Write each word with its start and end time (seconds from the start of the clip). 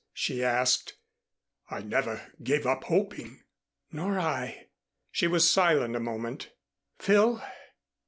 she 0.13 0.43
asked. 0.43 0.95
"I 1.69 1.81
never 1.83 2.33
gave 2.41 2.65
up 2.65 2.85
hoping." 2.85 3.43
"Nor 3.91 4.17
I." 4.19 4.69
She 5.11 5.27
was 5.27 5.47
silent 5.47 5.95
a 5.95 5.99
moment. 5.99 6.49
"Phil." 6.97 7.39